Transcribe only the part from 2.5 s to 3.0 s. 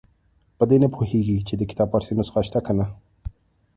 که نه.